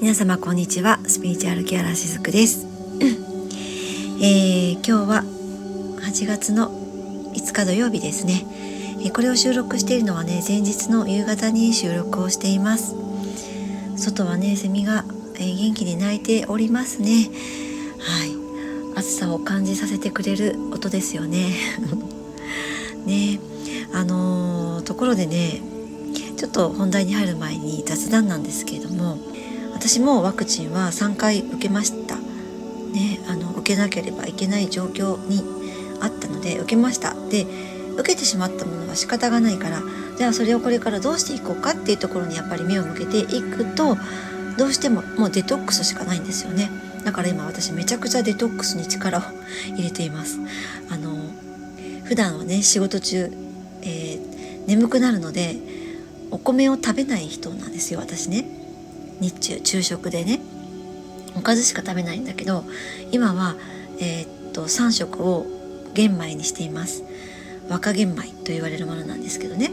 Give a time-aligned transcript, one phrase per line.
[0.00, 0.98] 皆様こんにちは。
[1.06, 2.66] スピリチュアルケアラーしずくです、
[4.22, 5.24] えー、今日は
[6.00, 6.70] 8月の
[7.34, 8.46] 5日土曜日ですね、
[9.04, 12.94] えー、これを収録しているのはね前日の夕方に収録をしています。
[13.98, 17.28] 外はねセミが、えー、元気に鳴いておりますね。
[17.98, 18.98] はい。
[18.98, 21.50] 暑さを感じさせてくれる音ですよね。
[23.04, 23.38] ね。
[23.92, 25.60] あのところでね
[26.38, 29.18] ちょっと本題に入る前に雑談なんですけれども
[29.80, 32.16] 私もワクチンは3回受けました。
[32.16, 35.42] ねあの受けなければいけない状況に
[36.02, 37.14] あったので受けました。
[37.30, 37.46] で
[37.94, 39.82] 受けてしまったものは仕方がないから
[40.18, 43.96] じゃあそれをこれからどうしていこうかっていうところにやっぱり目を向けていくと
[44.58, 46.70] どうしてももうデトックスしかないんですよね。
[47.06, 49.22] だから今私めちゃくちゃデトックスに力を
[49.74, 50.40] 入れています。
[50.90, 51.16] あの
[52.04, 53.32] 普段はね仕事中、
[53.80, 55.56] えー、眠くなるので
[56.30, 58.59] お米を食べない人なんですよ私ね。
[59.20, 60.40] 日中昼食でね
[61.36, 62.64] おかずしか食べないんだけど
[63.12, 63.54] 今は、
[64.00, 65.46] えー、っと3食を
[65.94, 67.04] 玄米にしています。
[67.68, 69.70] 若玄米と言われるものなんですけどね。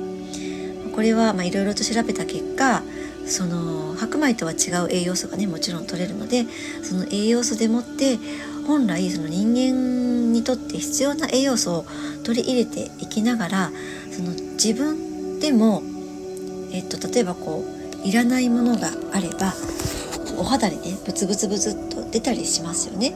[0.94, 2.82] これはいろいろと調べた結果
[3.28, 6.46] その白米とは違う栄養素がねもちろん取れるので
[6.82, 8.18] その栄養素でもって
[8.66, 11.86] 本来その人間にとって必要な栄養素を
[12.24, 13.72] 取り入れていきながら
[14.12, 15.84] その自分でも、
[16.72, 19.54] えっと、例えばこういらないものがあれば
[20.38, 23.14] お肌にねブツブツブツっと出たりしますよね。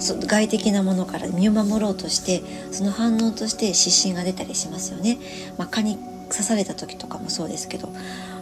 [0.00, 2.42] 外的なものから身を守ろうとして
[2.72, 5.18] その反応として湿疹が出たりしますよね。
[5.56, 5.98] まあ、蚊に
[6.28, 7.88] 刺された時とかもそうですけど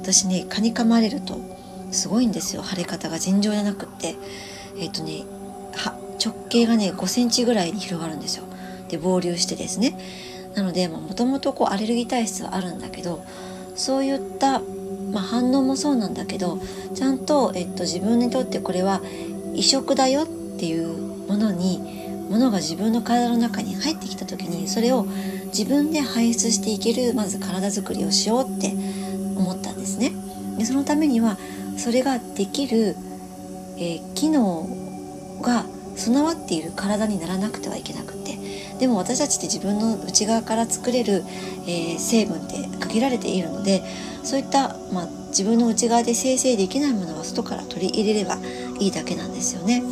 [0.01, 1.39] 私ね蚊に噛まれると
[1.91, 4.17] すごいんですよ腫れ方が尋常じゃなくって
[4.79, 5.25] えっ、ー、とね
[6.25, 8.45] 直径がね5センチぐらいに広がるんですよ。
[8.89, 9.99] で膨流してですね
[10.55, 13.25] なのでもともとアレルギー体質はあるんだけど
[13.75, 14.61] そういった
[15.13, 16.59] まあ、反応もそうなんだけど
[16.95, 19.01] ちゃんと、えっと、自分にとってこれは
[19.55, 20.97] 移植だよっていう
[21.29, 25.05] ものにものが自分の体の中に入ってきた時にそれを
[25.47, 28.73] 自分で排出していけるまず体づくりをしようって
[29.37, 30.13] 思ったんですね。
[30.57, 31.37] でそのためには
[31.77, 32.97] それができる、
[33.77, 34.67] えー、機能
[35.43, 38.39] が備わっている体にならなくてはいけなくて
[38.83, 41.23] でも私たちって自分の内側から作れる、
[41.69, 43.81] えー、成分って限られているので
[44.25, 48.39] そういった、まあ、自分の内側で生成できないものは外から取り入れれば
[48.81, 49.85] いいだけなんですよね。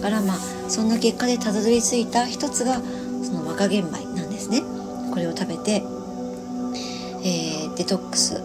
[0.00, 0.36] だからまあ
[0.70, 2.80] そんな結果でたどり着いた一つが
[3.24, 4.62] その若玄米なんですね。
[5.10, 5.82] これを食べて、
[7.24, 8.40] えー、デトックス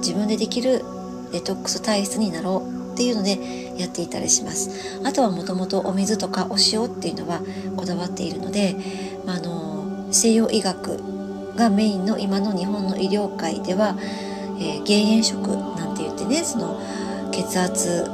[0.00, 0.84] 自分でできる
[1.32, 7.42] デトックス体質になろうっていうのでやっていたりしますあとはもともとお水とかお塩っていうのは
[7.76, 8.74] こだわっているので、
[9.34, 10.98] あ、の西洋医学
[11.56, 13.96] がメインの今の日本の医療界では
[14.58, 16.80] えー、減塩食なんて言ってねその
[17.30, 18.04] 血圧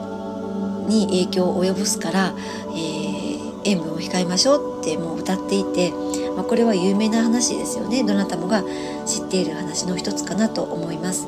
[0.88, 2.34] に影響を及ぼすから、
[2.70, 5.92] えー、塩分を控えましょうってもう歌っていて、
[6.36, 8.64] まあ、これは有名な話ですよねどなたもが
[9.06, 11.26] 知っている話の一つかなと思います。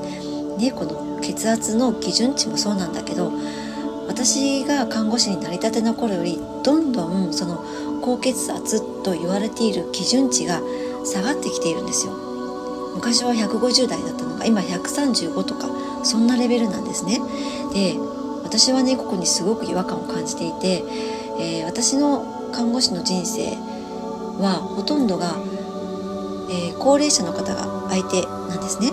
[0.59, 3.33] ね、この血圧の基準値もそうなんだけど
[4.09, 7.65] 私が看護師になりたての頃よりどんどんその
[8.03, 10.61] 高血圧と言われている基準値が
[11.05, 12.13] 下がってきているんですよ。
[12.95, 15.69] 昔は150代だったのが今135とか
[16.05, 17.19] そんなレベルなんですね。
[17.73, 17.97] で
[18.45, 20.85] 私はねここにすごく違和感を感じていて、
[21.41, 23.57] えー、私の看護師の人生
[24.41, 25.37] はほとんどが、
[26.51, 28.93] えー、高齢者の方が相手なんですね。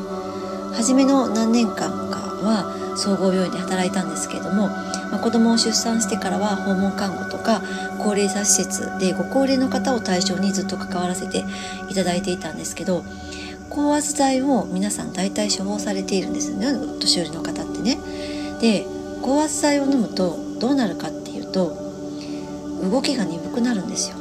[0.73, 1.75] 初めの何年間
[2.09, 4.69] かは総合病院で働いたんですけれども、
[5.11, 7.61] まあ、子供を出産してからは訪問看護とか
[7.99, 11.43] 高齢者施設でご高齢の方を対象にずっと関わらせて
[11.89, 13.03] いただいていたんですけど
[13.69, 17.97] 高圧剤を皆さん大体処方されているんですよねお年寄りの方ってね。
[18.59, 18.85] で
[19.21, 21.77] 高圧剤を飲むとどうなるかっていうと
[22.83, 24.17] 動きが鈍くなるんですよ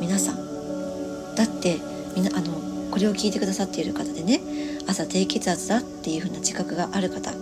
[0.00, 1.34] 皆さん。
[1.34, 1.78] だって
[2.14, 2.52] みなあの
[2.90, 4.40] これを聞いてくださっている方でね
[4.86, 7.32] 朝低血圧だっていう風な自覚がある方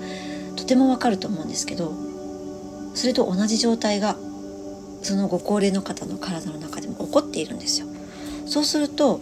[0.57, 2.10] とてもわかると思うんですけど
[2.95, 4.17] それと同じ状態が
[5.03, 7.87] そのご高齢の方の体の中でも起こっているんですよ。
[8.47, 9.21] そうすると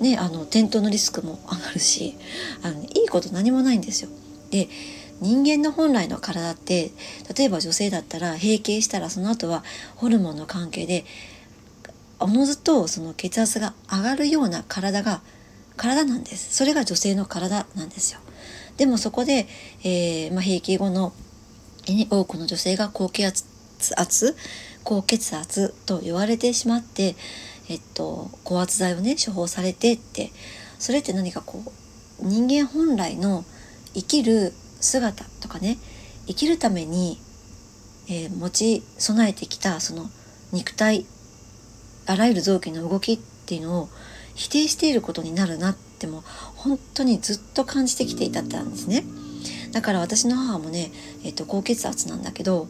[0.00, 2.16] ね、あの転倒のリスクも上がるし
[2.62, 4.10] あのいいこと何もないんですよ。
[4.50, 4.68] で
[5.20, 6.90] 人間の本来の体って
[7.34, 9.64] 例えば女性だったら閉経したらその後は
[9.94, 11.06] ホルモンの関係で
[12.20, 15.22] おのずとその血圧が上がるような体が
[15.76, 18.20] 体なんですそれが女性の体なんですよ
[18.76, 19.46] でもそこで、
[19.84, 21.12] えー、まあ、閉経後の、
[22.10, 23.44] 多くの女性が高血
[23.96, 24.36] 圧
[24.84, 27.14] 高血圧と言われてしまって
[27.68, 30.30] えっと、高圧剤をね処方されてって
[30.78, 31.64] それって何かこ
[32.20, 33.44] う人間本来の
[33.92, 35.76] 生きる姿とかね
[36.28, 37.18] 生きるために
[38.08, 40.08] えー、持ち備えてきたその
[40.52, 41.06] 肉体
[42.06, 43.88] あらゆる臓器の動きっていうのを
[44.34, 46.22] 否定していることになるなっても
[46.54, 49.02] 本当にずっと感じてきていたんですね。
[49.76, 50.90] だから私の母もね、
[51.22, 52.66] えーと、高血圧なんだけど、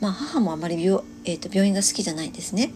[0.00, 2.72] まあ、母もあまり病,、えーと、病院が好きじゃないんですね。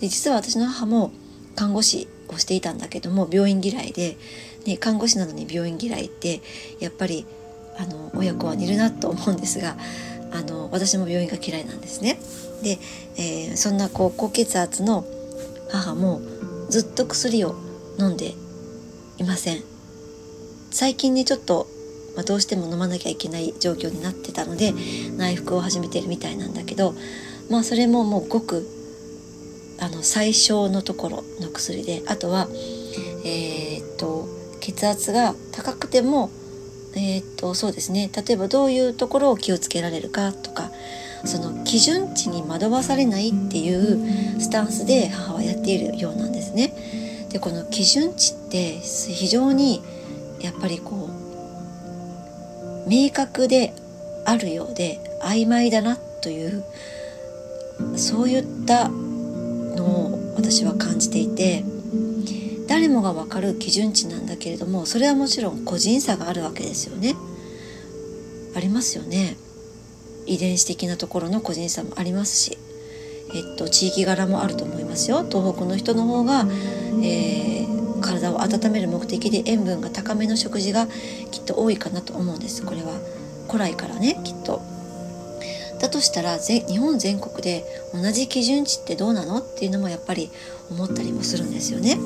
[0.00, 1.12] で実は私の母も
[1.56, 4.18] 看護師をしていたんだけども病院嫌いで、
[4.66, 6.42] ね、看護師なのに病院嫌いって
[6.78, 7.24] やっぱり
[7.78, 9.78] あの親子は似るなと思うんですが
[10.30, 12.20] あの私も病院が嫌いなんですね。
[12.62, 12.78] で、
[13.16, 15.06] えー、そんなこう高血圧の
[15.70, 16.20] 母も
[16.68, 17.54] ずっと薬を
[17.98, 18.34] 飲んで
[19.16, 19.62] いません。
[20.70, 21.71] 最近ねちょっと
[22.14, 24.72] まあ、どうしても飲まなきゃいけない状況になってたので
[25.16, 26.94] 内服を始めてるみたいなんだけど
[27.50, 28.66] まあそれももうごく
[29.80, 32.48] あの最小のところの薬であとは
[33.24, 34.26] えー、っと
[34.60, 36.30] 血圧が高くても
[36.94, 40.70] えー、っとそうですね例えばどういうところを気をつけられるかとか
[41.24, 46.74] その基準値に惑わされないっていうスタンスで母はやっているようなんですね。
[47.30, 49.82] でこの基準値って非常に
[50.40, 51.11] やっぱりこう
[52.86, 53.72] 明確で
[54.24, 56.64] あるようで曖昧だなという
[57.96, 61.64] そういったのを私は感じていて
[62.68, 67.14] 誰もが分かる基準値なんだけれどもそれはもちろん個人差があるわけですよね。
[68.54, 69.36] ありますよね。
[70.26, 72.58] 遺伝子的なところの個人差もありますし、
[73.34, 75.24] えっと、地域柄もあると思いますよ。
[75.28, 76.46] 東北の人の方が、
[77.02, 77.71] えー
[78.02, 80.86] 体を温める目的で塩分が高めの食事が
[81.30, 82.92] きっと多いかなと思うんですこれは
[83.46, 84.60] 古来からねきっと。
[85.80, 90.30] だとしたら日本全国で同じ基準値ってどうなのっていうのもやっぱり
[90.70, 91.96] 思ったりもするんですよね。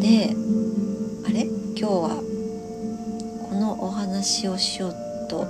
[0.00, 0.36] で
[1.26, 1.48] あれ？
[1.76, 2.22] 今日は
[3.50, 4.94] このお話をしよう
[5.28, 5.48] と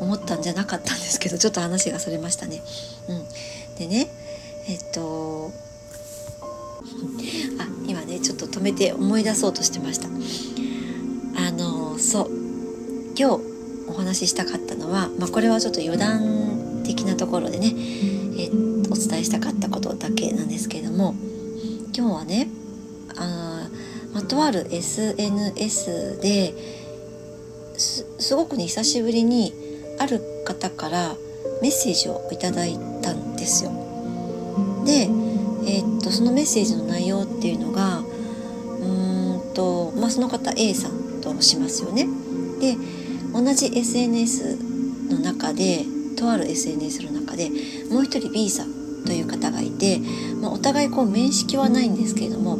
[0.00, 2.62] 思ったんじゃなかったんですけどちょっと話がそれましたね。
[3.08, 3.24] うん、
[3.76, 4.08] でね
[4.66, 5.52] えっと
[7.58, 10.08] あ今ねちょっと止めて思い出そうとしてました
[11.40, 12.30] あのそう
[13.16, 13.40] 今日
[13.88, 17.72] お話ししたかったのは、まあ、これはちょっと余談的なところでね、
[18.38, 18.50] え
[18.90, 21.14] お伝えしたかったことだけなんですけれども
[21.96, 22.48] 今日はね
[23.16, 23.68] あ、
[24.12, 26.54] ま、とある SNS で
[27.78, 29.52] すすごくね久しぶりに
[29.98, 31.16] ある方から
[31.62, 33.70] メッセージをいただいたんですよ。
[34.84, 35.08] で、
[36.24, 42.08] のメッセージの内容っていうのがうんと、まあ、その方 A さんとしますよね。
[42.60, 42.76] で
[43.32, 44.58] 同じ SNS
[45.10, 45.84] の中で
[46.16, 47.50] とある SNS の中で
[47.90, 50.00] もう一人 B さんという方がいて、
[50.40, 52.58] まあ、お互いこう面識はないんですけれども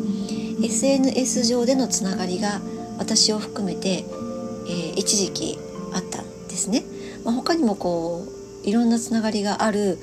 [0.63, 2.61] SNS 上でのつながりが
[2.99, 5.59] 私を含めて、えー、一時期
[5.93, 6.83] あったんですね。
[7.25, 8.27] まあ、他にもこ
[8.65, 9.99] ういろんなつながりがある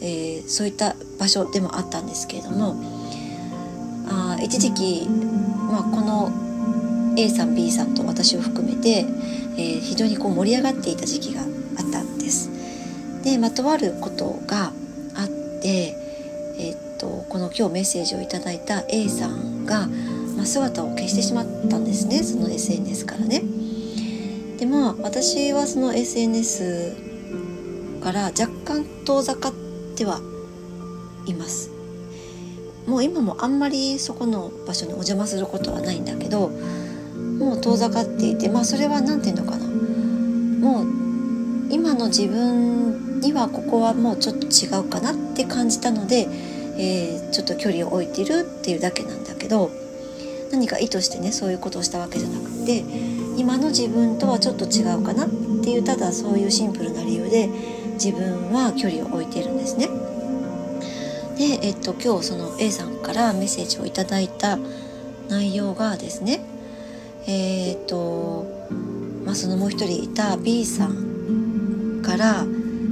[0.00, 2.76] えー、そういった場所でもあったんですけれども
[4.36, 6.32] あ一時期、まあ、この
[7.16, 9.06] A さん B さんと私を含めて、
[9.56, 12.50] えー、非常にこう盛り上がっていた時期があったんです。
[13.22, 14.72] で、まとあることが
[15.14, 15.28] あっ
[15.62, 15.96] て、
[16.58, 19.86] えー、っとこの今日メッセージをいただいた A さんが、
[20.36, 23.42] まあ、姿を消してしまったんですねその SNS からね。
[24.58, 26.96] でまあ私はその SNS
[28.02, 29.52] から若干遠ざかっ
[29.96, 30.20] ては
[31.26, 31.73] います
[32.86, 36.50] もう今もあんまりそこの場所にお邪魔することはないんだけど
[37.38, 40.86] もう遠ざかっていてまあそれは何て言うのかなもう
[41.70, 46.28] 今の自分にはここはもうちょっと違うかなって感じたので、
[46.76, 49.70] えー、ちょっと距離を置いてるっていうだけなんだけど
[50.52, 52.84] 何か意図してねそういうことをしたわけじゃなくて
[53.36, 55.28] 今の自分とはちょっと違うかなっ
[55.62, 57.48] ていうただそういうシンプルな理由で
[57.94, 59.88] 自分は距離を置いているんですね。
[61.36, 64.58] で、えっと、今日その A さんからメッセージをいただいた
[65.28, 66.44] 内容がですね
[67.26, 68.46] えー、っと、
[69.24, 72.44] まあ、そのもう一人いた B さんから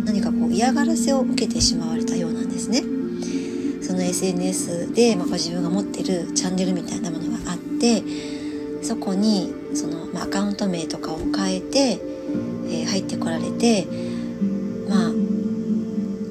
[0.05, 2.83] 何かこう嫌がらせを受けてしまわれたようなんですね。
[3.83, 8.03] その SNS で、まあ、自分が持ってるチャンネルみたいなものがあって
[8.81, 13.87] そこにその、まあ、アカウント名とかを変えて、えー、入ってこられて
[14.89, 15.13] まあ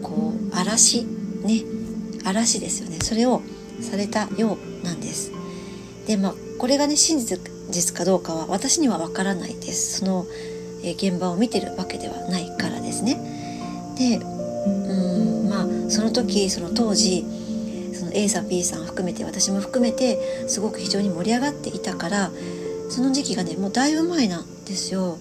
[0.02, 1.04] こう嵐
[1.44, 1.62] ね
[2.24, 3.42] 嵐ですよねそれを
[3.82, 5.32] されたようなんです。
[6.08, 10.00] でまあこれがね真実かどうかは私にはわからないです。
[10.00, 10.26] その、
[10.84, 13.18] え、現場を見てるわけではないからですね。
[13.98, 17.26] でうんまあその時その当時
[17.94, 22.32] その A さん B さん含めて私も含めてすごく非常に盛り上がっていたから
[22.90, 25.18] その時期がねもうだいぶ前なんですよ。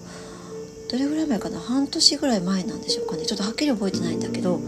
[0.91, 1.57] どれぐらい前かな？
[1.59, 4.59] 半年ぐらい前なんでしょうかねちょっとはっきり覚えてないんだけど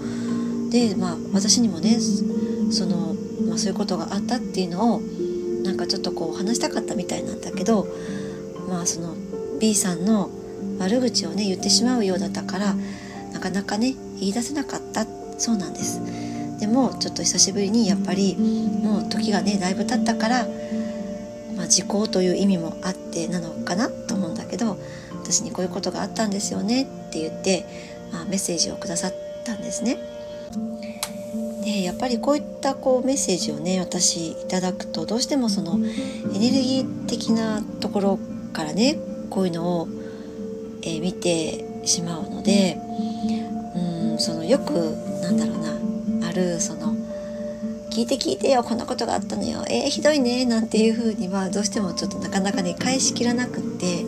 [0.74, 2.00] でまあ私にもね
[2.72, 3.16] その、
[3.48, 5.02] まあ、そういうことがあったっていうのを
[5.64, 7.88] なんかちょっとこう話したかったみたいなんだけど
[8.68, 9.16] まあその
[9.62, 10.32] B さんの
[10.80, 12.76] 悪口をね言ってしまうようだったから
[13.32, 15.06] なかなかね言い出せなかった
[15.38, 16.02] そうなんです
[16.60, 20.48] でもちょっと久しぶりにやっぱりもう時がねだいぶ経ったから、
[21.56, 24.78] まあ、時効という意味もあってなのかなと思うんだけど
[25.22, 27.66] 私にこういうことがあったんですよねって言って、
[28.12, 29.14] まあ、メッセージをくださっ
[29.44, 30.23] たんですね。
[31.74, 38.20] でやっぱりこういったこうメッセージをね私いただくとどうしてもそのエネルギー的なところ
[38.54, 39.00] からね
[39.32, 39.88] こういうのを、
[40.84, 42.78] えー、見てしまうので
[43.76, 46.94] うんそのよくなんだろうなあるその
[47.90, 54.06] 聞いて聞いてよこんなことがあったのよえー、ひどいねなんていうふうにはどうしてもちょっとなかなかね返しきらなくって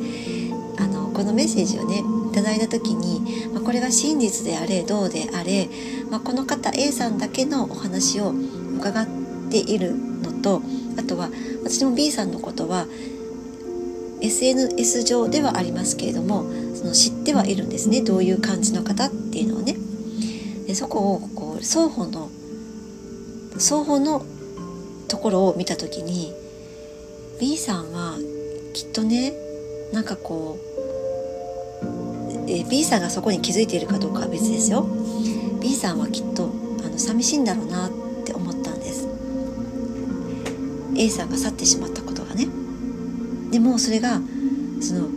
[0.78, 3.22] あのこのメッセージをねいただいた時に、
[3.54, 5.68] まあ、これが真実であれどうであれ、
[6.12, 8.32] まあ、この方 A さんだけのお話を
[8.78, 9.08] 伺っ
[9.50, 10.62] ているのと
[10.98, 11.30] あとは
[11.64, 12.86] 私も B さんのことは
[14.22, 16.46] SNS 上ではありますけれども
[16.76, 19.76] その知ってはいるんですねどういう感じの方っていうのをね。
[20.68, 22.30] でそこをこう双方の
[23.54, 24.26] 双方の
[25.08, 26.34] ところを見た時に
[27.40, 28.18] B さんは
[28.74, 29.34] きっとね
[29.94, 30.75] なんかこう
[32.48, 34.88] えー、B さんがそこに気づいているかどうかは別ですよ。
[35.62, 36.52] B さんはきっと
[36.86, 37.92] あの寂しいんだろうなっ
[38.24, 39.08] て思ったんです。
[40.96, 42.48] A さんが去ってしまったことがね。
[43.52, 44.22] でもそれが
[44.82, 45.08] その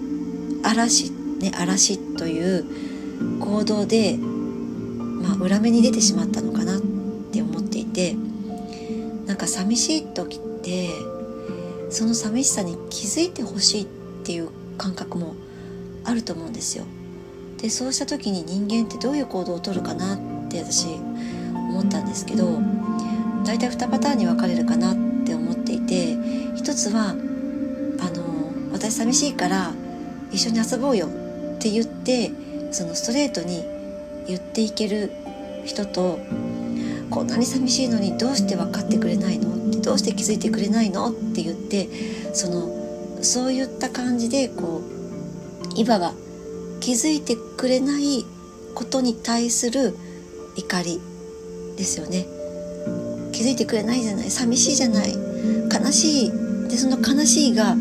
[0.62, 2.64] 嵐ね嵐という
[3.40, 6.80] 行動でまあ裏目に出てしまったのかなっ
[7.32, 8.16] て思っていて
[9.26, 10.90] なんか寂しい時って
[11.90, 13.86] その寂しさに気づいてほしいっ
[14.24, 15.34] ていう感覚も
[16.04, 16.84] あると思うんですよ。
[17.60, 20.86] でそうした時に人間ってどういう行動をとるかなって私
[21.52, 22.60] 思ったんですけど
[23.44, 26.16] 大体2パターンに分かれるかなって思っていて
[26.54, 27.14] 一つはあ
[28.10, 29.72] の私寂しいから
[30.30, 32.30] 一緒に遊ぼうよって言って
[32.70, 33.64] そのストレートに
[34.26, 35.10] 言っていける
[35.64, 36.18] 人と
[37.10, 41.88] こんなに寂しいのにどうして分かってくれないのってどうして気づいてくれないのって言って
[42.34, 44.82] そのそういった感じでこ
[45.74, 46.12] ういわば
[46.88, 48.24] 気づいてくれない
[48.74, 49.94] ことに対する
[50.56, 50.98] 怒り
[51.76, 52.24] ですよね。
[53.30, 54.30] 気づいてくれないじゃない。
[54.30, 55.12] 寂しいじゃない。
[55.12, 56.32] 悲しい。
[56.70, 57.76] でその悲しいが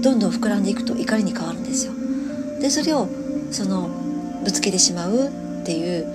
[0.00, 1.92] どんどん膨らんでいくと怒りに変わるんですよ。
[2.58, 3.10] でそれを
[3.50, 3.90] その
[4.42, 5.28] ぶつけてしまう
[5.60, 6.06] っていう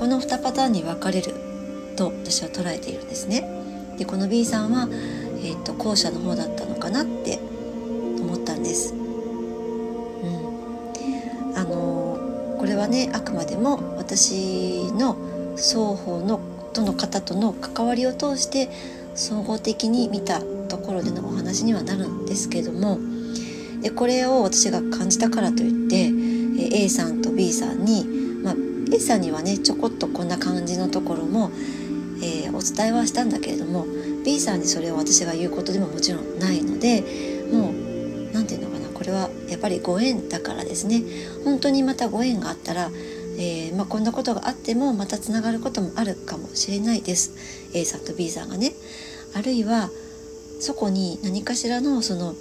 [0.00, 1.32] この2パターンに分かれる
[1.94, 3.48] と私は捉えているんですね。
[3.98, 7.38] でこの B さんは、えーと、と後者の方だったのかなって
[13.64, 15.16] も私の
[15.56, 16.38] 双方の
[16.74, 18.68] との方との関わりを通して
[19.14, 22.98] 総合的に見たところでのお話にはなるんですけども
[23.80, 26.12] でこれを私が感じたからといって
[26.84, 28.04] A さんと B さんに、
[28.42, 28.54] まあ、
[28.92, 31.50] A さんにはねちょこっとこんな感じのところも、
[32.22, 33.86] えー、お伝えはしたんだけれども
[34.24, 37.02] B さんにそれを私が言うことでももちろんないので
[37.50, 41.02] もう何て言うのかなこれはやっぱりご縁だからですね。
[41.44, 42.90] 本当にまたご縁があったら、
[43.36, 47.32] えー、まあ、こんなことがあってもまたつながることもあるかもしれないです。
[47.74, 48.72] A さんと B さんがね。
[49.34, 49.90] あるいは
[50.60, 52.34] そこに何かしらのその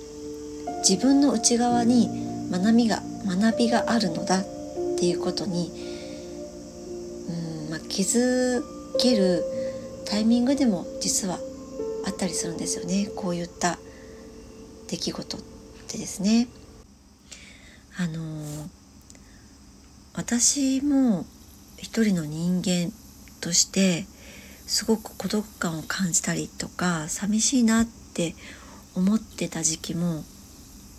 [0.87, 2.09] 自分の内側に
[2.51, 4.43] 学びが学びがあるのだっ
[4.97, 5.71] ていうことに
[7.65, 8.61] うん、まあ、気づ
[8.99, 9.43] ける
[10.05, 11.39] タイミングでも実は
[12.05, 13.09] あったりするんですよね。
[13.15, 13.79] こういった
[14.87, 15.41] 出来事っ
[15.87, 16.47] てですね。
[17.97, 18.69] あの
[20.15, 21.25] 私も
[21.77, 22.91] 一人の人間
[23.41, 24.05] として
[24.67, 28.35] すごく孤独感を感じたりとか寂しいなって
[28.95, 30.23] 思ってた時期も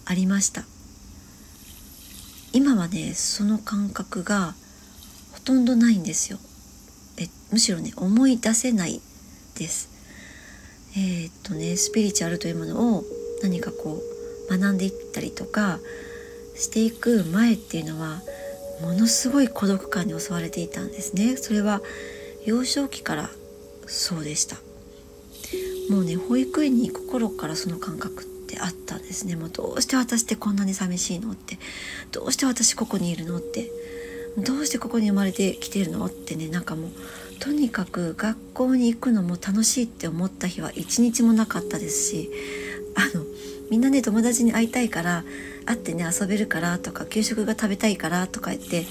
[0.05, 0.65] ありました。
[2.53, 4.55] 今はねその感覚が
[5.33, 6.39] ほとんどないんですよ。
[7.17, 9.01] えむしろね思い出せない
[9.57, 9.91] です。
[10.97, 13.05] えー、っとねスピリチュアルというものを
[13.43, 14.01] 何かこ
[14.49, 15.79] う学んでいったりとか
[16.57, 18.21] していく前っていうのは
[18.81, 21.37] ものすごい孤独感に襲われていたんですね。
[21.37, 21.81] それは
[22.45, 23.31] 幼少期から
[23.87, 24.57] そうでした。
[25.91, 29.37] もうね保育園に行く頃からその感覚ってあったんですね。
[29.37, 31.59] もうどうして私ってこんなに寂しいのって。
[32.13, 33.71] どうして私ここにいるのって。
[34.39, 36.49] どうしてここに生まれてきてるのってね。
[36.49, 36.91] なんかもう
[37.41, 42.31] とにかく学校に行くのも楽しいって思った日は一日もなかったですし
[42.95, 43.25] あの
[43.71, 45.25] みんなね友達に会いたいから
[45.67, 48.85] 会ってね遊べるからとか給食が食べたいからとか言って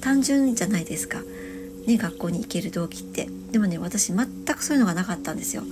[0.00, 1.20] 単純じゃないですか、
[1.86, 3.28] ね、学校に行ける動機って。
[3.50, 5.62] でもね私全くそういうのがなかったんですよ。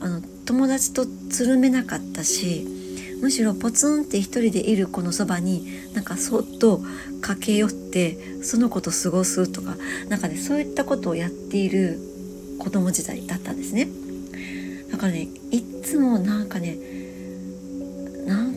[0.00, 2.66] あの友達とつるめなかったし
[3.20, 6.80] むしろポツンって一人でいる子のそばになんかそっと
[7.20, 9.76] 駆け寄ってその子と過ごすとか
[10.08, 12.00] なんかねそういったことをやっている
[12.58, 13.88] 子供時代だったんですね。
[14.90, 16.76] だからねいつもなんかね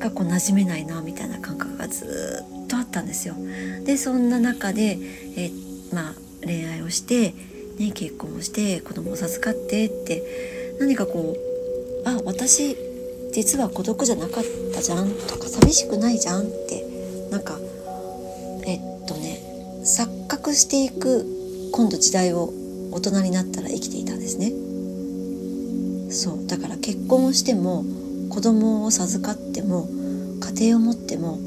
[0.09, 3.35] かこう馴染めないなみたいな感覚がずっとあったんですよ。
[3.83, 4.97] でそんな中で、
[5.37, 5.51] え
[5.93, 7.33] まあ恋愛をして、
[7.77, 11.35] ね、結婚をして子供を授かってって何かこ
[12.05, 12.77] うあ私
[13.33, 14.43] 実は孤独じゃなかっ
[14.73, 16.85] たじゃんとか寂しくないじゃんって
[17.31, 17.57] なんか
[18.65, 19.41] えっとね
[19.83, 21.25] 錯覚していく
[21.71, 22.53] 今度時代を
[22.91, 24.51] 大人になったら生きていたんですね。
[26.11, 27.83] そうだから結婚をしても
[28.35, 29.87] 子供を授かっても
[30.59, 31.39] 家庭を持っても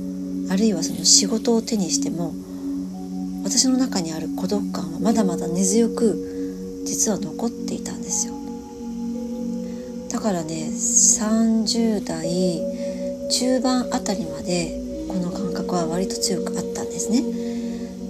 [0.51, 2.33] あるいはその仕事を手にしても
[3.45, 6.17] 私の中にある孤独感はまだまだ根強く
[6.87, 8.33] 実は残っていたんですよ
[10.11, 17.23] だからね30代中盤あたりまでこの感覚は割と強くあったんですね。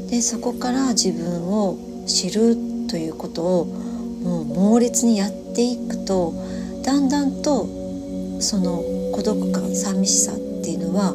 [0.09, 2.57] でそこから自分を知る
[2.89, 6.33] ということをもう猛烈にやっていくと
[6.85, 7.78] だんだんと
[8.41, 11.15] その孤独感寂しさっていうのは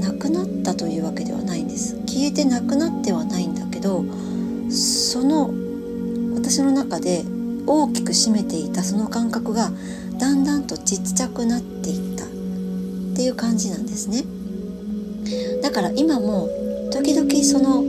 [0.00, 1.96] なくなったというわけではないんです。
[2.06, 4.04] 消えてなくなってはないんだけど
[4.70, 5.50] その
[6.34, 7.24] 私の中で
[7.66, 9.70] 大きく占めていたその感覚が
[10.18, 12.30] だんだんとちっちゃくなっていった。
[13.20, 14.24] っていう感じなんですね。
[15.62, 16.48] だから今も
[16.90, 17.84] 時々その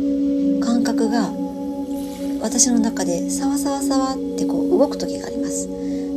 [0.59, 1.31] 感覚が
[2.41, 5.69] 私の中でサワサワサワってこう動く時があります。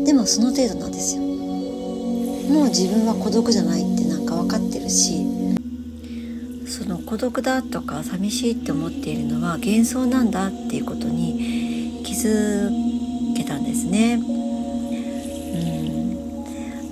[0.04, 1.22] でもその程度なんですよ。
[2.48, 5.24] もう自分は孤独じゃないってなんか分かってるし
[6.66, 12.70] その孤独だとか寂しいって思っているのは幻想なんだっていうことに気づ
[13.36, 14.14] けたんですね。
[14.14, 14.18] う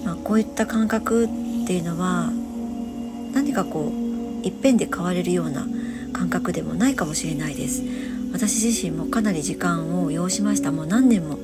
[0.00, 1.28] んまあ、こういった感覚っ
[1.66, 2.30] ていうのは
[3.34, 5.66] 何かこういっぺんで変われるような
[6.12, 7.82] 感覚でもないかもしれないです。
[8.32, 11.38] 私自身もかなり時間を要しましたもう何年も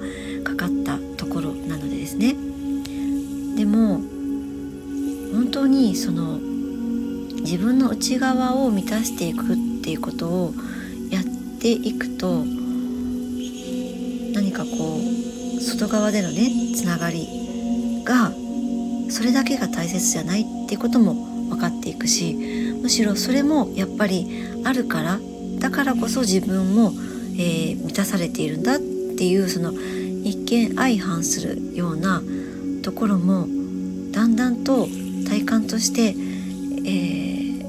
[5.78, 6.38] にその
[7.40, 10.54] 自分の内側を満たしていくっていうことを
[11.08, 11.24] やっ
[11.60, 12.44] ていくと
[14.34, 14.98] 何かこ
[15.56, 17.28] う外側でのねつながり
[18.04, 18.32] が
[19.10, 21.14] それだけが大切じゃないっていうことも
[21.48, 22.34] 分かっていくし
[22.82, 24.26] むしろそれもやっぱり
[24.64, 25.20] あるから
[25.60, 26.92] だからこそ自分も、
[27.38, 29.72] えー、満たされているんだっていうその
[30.24, 32.20] 一見相反するような
[32.82, 33.46] ところも
[34.12, 34.88] だんだんと
[35.48, 37.62] 感として、えー、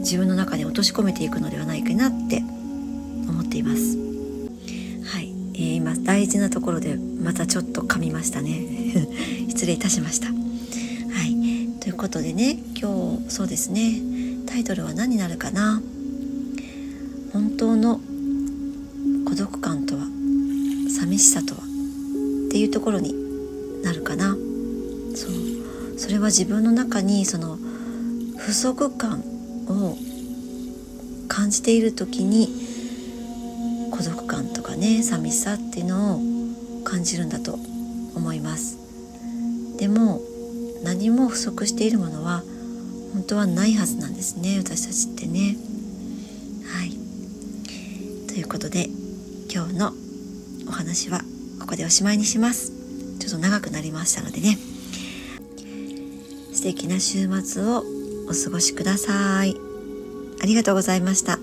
[0.00, 2.42] 自分の中に落とし込めていくのではないかなって
[3.26, 3.96] 思っています。
[5.06, 8.66] はい、えー、今大事なところでまたちょっと噛みましたね。
[9.48, 10.26] 失礼いたしました。
[10.26, 10.32] は
[11.26, 11.34] い、
[11.80, 14.02] ということでね今日そうですね
[14.44, 15.80] タイトルは何になるかな？
[17.32, 17.98] 本当の
[19.24, 20.02] 孤独感とは
[20.94, 21.64] 寂しさとはっ
[22.50, 23.14] ていうところに
[23.82, 24.36] なるかな
[26.14, 27.58] れは自分の中にその
[28.38, 29.20] 不足感
[29.68, 29.96] を
[31.28, 32.48] 感じている時に
[33.90, 36.20] 孤独感とかね寂しさっていうのを
[36.84, 37.58] 感じるんだと
[38.14, 38.78] 思います。
[39.78, 40.20] でも
[40.84, 42.42] 何も不足しているものは
[43.12, 45.56] 本当はないはずなんですね私たちってね。
[46.66, 46.90] はい。
[48.28, 48.88] ということで
[49.52, 49.92] 今日の
[50.68, 51.22] お話は
[51.60, 52.72] ここでおしまいにします。
[53.18, 54.73] ちょっと長くなりましたのでね。
[56.64, 57.84] 素敵な週末を
[58.26, 59.54] お過ごしください。
[60.42, 61.38] ありがとうございました。